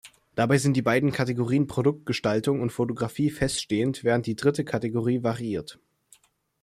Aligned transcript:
Dabei 0.33 0.57
sind 0.57 0.75
die 0.75 0.81
beiden 0.81 1.11
Kategorien 1.11 1.67
„Produktgestaltung“ 1.67 2.59
und 2.61 2.71
„Fotografie“ 2.71 3.29
feststehend, 3.29 4.03
während 4.03 4.25
die 4.25 4.35
dritte 4.35 4.65
Kategorie 4.65 5.21
variiert. 5.21 5.77